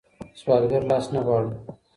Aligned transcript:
سوالګر 0.39 0.81
لاس 0.89 1.05
نه 1.13 1.19
غواړو. 1.25 1.51